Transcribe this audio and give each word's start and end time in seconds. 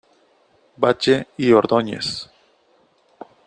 Batlle 0.79 1.27
y 1.37 1.51
Ordoñez.. 1.53 2.27